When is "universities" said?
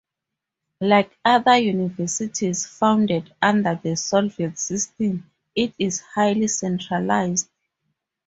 1.57-2.65